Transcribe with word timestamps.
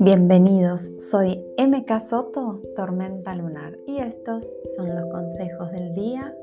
Bienvenidos, 0.00 0.90
soy 1.10 1.44
MK 1.58 2.00
Soto, 2.00 2.62
Tormenta 2.76 3.34
Lunar, 3.34 3.76
y 3.86 3.98
estos 3.98 4.50
son 4.76 4.94
los 4.94 5.10
consejos 5.10 5.70
del 5.72 5.94
día 5.94 6.34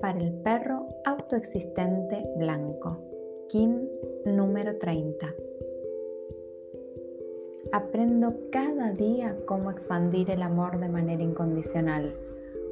para 0.00 0.18
el 0.18 0.32
perro 0.32 0.88
autoexistente 1.04 2.24
blanco, 2.36 2.98
KIN 3.50 3.88
número 4.24 4.76
30. 4.78 5.32
Aprendo 7.72 8.34
cada 8.50 8.90
día 8.92 9.36
cómo 9.46 9.70
expandir 9.70 10.30
el 10.30 10.42
amor 10.42 10.80
de 10.80 10.88
manera 10.88 11.22
incondicional, 11.22 12.16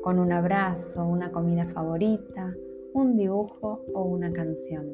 con 0.03 0.19
un 0.19 0.33
abrazo, 0.33 1.05
una 1.05 1.31
comida 1.31 1.67
favorita, 1.67 2.57
un 2.95 3.17
dibujo 3.17 3.85
o 3.95 4.03
una 4.03 4.33
canción. 4.33 4.87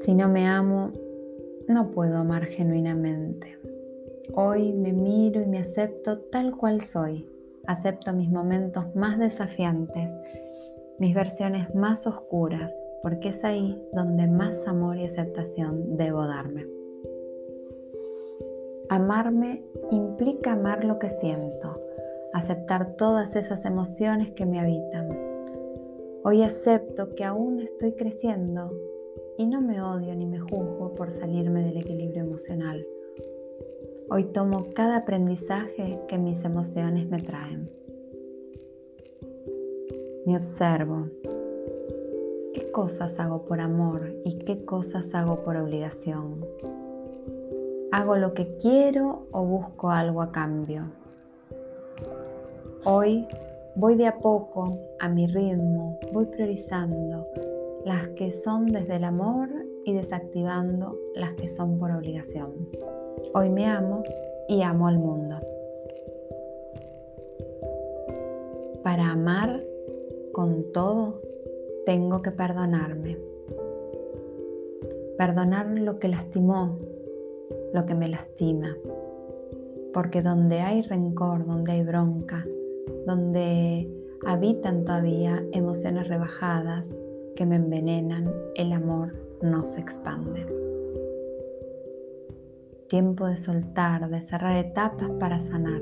Si 0.00 0.14
no 0.14 0.28
me 0.28 0.46
amo, 0.46 0.92
no 1.68 1.90
puedo 1.90 2.16
amar 2.16 2.46
genuinamente. 2.46 3.58
Hoy 4.34 4.72
me 4.72 4.92
miro 4.92 5.42
y 5.42 5.46
me 5.46 5.58
acepto 5.58 6.18
tal 6.18 6.56
cual 6.56 6.80
soy. 6.82 7.26
Acepto 7.66 8.12
mis 8.12 8.30
momentos 8.30 8.94
más 8.96 9.18
desafiantes, 9.18 10.16
mis 10.98 11.14
versiones 11.14 11.72
más 11.74 12.06
oscuras, 12.06 12.76
porque 13.02 13.28
es 13.28 13.44
ahí 13.44 13.80
donde 13.92 14.26
más 14.26 14.66
amor 14.66 14.96
y 14.96 15.04
aceptación 15.04 15.96
debo 15.96 16.26
darme. 16.26 16.66
Amarme 18.88 19.62
implica 19.90 20.52
amar 20.52 20.84
lo 20.84 20.98
que 20.98 21.10
siento, 21.10 21.80
aceptar 22.32 22.96
todas 22.96 23.36
esas 23.36 23.64
emociones 23.64 24.32
que 24.32 24.44
me 24.44 24.60
habitan. 24.60 25.21
Hoy 26.24 26.42
acepto 26.42 27.16
que 27.16 27.24
aún 27.24 27.58
estoy 27.60 27.94
creciendo 27.94 28.70
y 29.36 29.46
no 29.46 29.60
me 29.60 29.82
odio 29.82 30.14
ni 30.14 30.24
me 30.24 30.38
juzgo 30.38 30.94
por 30.94 31.10
salirme 31.10 31.64
del 31.64 31.78
equilibrio 31.78 32.22
emocional. 32.22 32.86
Hoy 34.08 34.26
tomo 34.26 34.68
cada 34.72 34.98
aprendizaje 34.98 35.98
que 36.06 36.18
mis 36.18 36.44
emociones 36.44 37.08
me 37.08 37.18
traen. 37.18 37.68
Me 40.24 40.36
observo. 40.36 41.08
¿Qué 42.54 42.70
cosas 42.70 43.18
hago 43.18 43.44
por 43.44 43.60
amor 43.60 44.14
y 44.24 44.38
qué 44.38 44.64
cosas 44.64 45.12
hago 45.16 45.42
por 45.42 45.56
obligación? 45.56 46.46
¿Hago 47.90 48.14
lo 48.14 48.32
que 48.32 48.56
quiero 48.58 49.26
o 49.32 49.44
busco 49.44 49.90
algo 49.90 50.22
a 50.22 50.30
cambio? 50.30 50.84
Hoy 52.84 53.26
voy 53.74 53.96
de 53.96 54.06
a 54.06 54.18
poco, 54.18 54.78
a 54.98 55.08
mi 55.08 55.26
ritmo, 55.26 55.98
voy 56.12 56.26
priorizando 56.26 57.26
las 57.84 58.08
que 58.10 58.32
son 58.32 58.66
desde 58.66 58.96
el 58.96 59.04
amor 59.04 59.48
y 59.84 59.94
desactivando 59.94 60.98
las 61.14 61.32
que 61.34 61.48
son 61.48 61.78
por 61.78 61.90
obligación. 61.90 62.68
Hoy 63.34 63.48
me 63.48 63.66
amo 63.66 64.02
y 64.48 64.62
amo 64.62 64.88
al 64.88 64.98
mundo. 64.98 65.36
Para 68.82 69.10
amar 69.10 69.62
con 70.32 70.72
todo, 70.72 71.20
tengo 71.86 72.22
que 72.22 72.30
perdonarme. 72.30 73.18
Perdonar 75.16 75.66
lo 75.66 75.98
que 75.98 76.08
lastimó, 76.08 76.78
lo 77.72 77.86
que 77.86 77.94
me 77.94 78.08
lastima. 78.08 78.76
Porque 79.92 80.22
donde 80.22 80.60
hay 80.60 80.82
rencor, 80.82 81.46
donde 81.46 81.72
hay 81.72 81.82
bronca, 81.82 82.44
donde 83.06 83.88
habitan 84.26 84.84
todavía 84.84 85.42
emociones 85.52 86.08
rebajadas, 86.08 86.94
que 87.36 87.46
me 87.46 87.56
envenenan, 87.56 88.30
el 88.54 88.72
amor 88.72 89.14
no 89.40 89.64
se 89.64 89.80
expande. 89.80 90.46
Tiempo 92.88 93.26
de 93.26 93.36
soltar, 93.36 94.08
de 94.08 94.20
cerrar 94.20 94.56
etapas 94.56 95.10
para 95.18 95.40
sanar. 95.40 95.80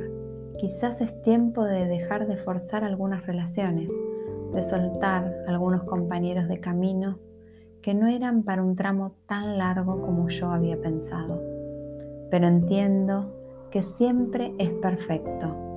Quizás 0.59 1.01
es 1.01 1.21
tiempo 1.23 1.65
de 1.65 1.87
dejar 1.87 2.29
de 2.29 2.37
forzar 2.37 2.85
algunas 2.85 3.27
relaciones, 3.27 3.91
de 4.55 4.63
soltar 4.63 5.35
algunos 5.49 5.83
compañeros 5.85 6.49
de 6.49 6.61
camino 6.61 7.19
que 7.83 7.95
no 7.95 8.09
eran 8.09 8.43
para 8.43 8.63
un 8.63 8.77
tramo 8.77 9.17
tan 9.27 9.59
largo 9.59 10.03
como 10.03 10.29
yo 10.29 10.51
había 10.51 10.81
pensado. 10.81 11.43
Pero 12.31 12.47
entiendo 12.47 13.35
que 13.71 13.83
siempre 13.83 14.55
es 14.59 14.71
perfecto. 14.71 15.70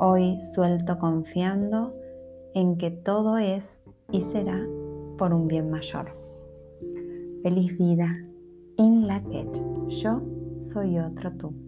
Hoy 0.00 0.40
suelto 0.40 0.98
confiando 0.98 1.92
en 2.54 2.78
que 2.78 2.90
todo 2.90 3.36
es 3.38 3.82
y 4.12 4.20
será 4.20 4.64
por 5.18 5.34
un 5.34 5.48
bien 5.48 5.70
mayor. 5.70 6.14
Feliz 7.42 7.76
vida 7.76 8.16
in 8.76 9.08
la 9.08 9.20
que 9.24 9.44
yo 9.88 10.22
soy 10.60 10.98
otro 10.98 11.32
tú. 11.32 11.67